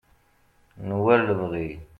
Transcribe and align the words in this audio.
n 0.87 0.89
war 1.03 1.19
lebɣi 1.27 1.69